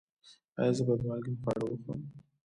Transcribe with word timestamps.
ایا 0.59 0.71
زه 0.77 0.81
باید 0.87 1.01
مالګین 1.07 1.35
خواړه 1.41 1.65
وخورم؟ 1.67 2.01